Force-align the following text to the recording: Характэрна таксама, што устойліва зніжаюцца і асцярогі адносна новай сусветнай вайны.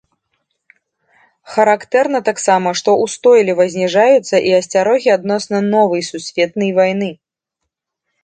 Характэрна 1.55 2.19
таксама, 2.29 2.69
што 2.79 2.95
устойліва 3.03 3.67
зніжаюцца 3.75 4.35
і 4.51 4.55
асцярогі 4.59 5.09
адносна 5.17 5.57
новай 5.75 6.01
сусветнай 6.11 6.71
вайны. 6.79 7.09